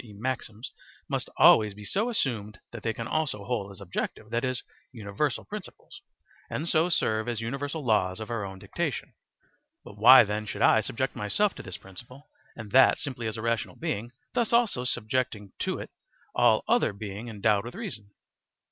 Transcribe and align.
e., 0.03 0.13
maxims, 0.17 0.71
must 1.07 1.29
always 1.37 1.75
be 1.75 1.83
so 1.85 2.09
assumed 2.09 2.59
that 2.71 2.81
they 2.81 2.91
can 2.91 3.07
also 3.07 3.43
hold 3.45 3.71
as 3.71 3.79
objective, 3.79 4.31
that 4.31 4.43
is, 4.43 4.63
universal 4.91 5.45
principles, 5.45 6.01
and 6.49 6.67
so 6.67 6.89
serve 6.89 7.29
as 7.29 7.39
universal 7.39 7.85
laws 7.85 8.19
of 8.19 8.31
our 8.31 8.43
own 8.43 8.57
dictation. 8.57 9.13
But 9.85 9.99
why 9.99 10.23
then 10.23 10.47
should 10.47 10.63
I 10.63 10.81
subject 10.81 11.15
myself 11.15 11.53
to 11.53 11.61
this 11.61 11.77
principle 11.77 12.31
and 12.55 12.71
that 12.71 12.97
simply 12.97 13.27
as 13.27 13.37
a 13.37 13.43
rational 13.43 13.75
being, 13.75 14.11
thus 14.33 14.51
also 14.51 14.85
subjecting 14.85 15.53
to 15.59 15.77
it 15.77 15.91
all 16.33 16.63
other 16.67 16.93
being 16.93 17.27
endowed 17.27 17.63
with 17.65 17.75
reason? 17.75 18.09